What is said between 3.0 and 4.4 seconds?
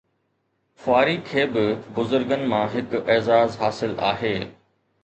اعزاز حاصل آهي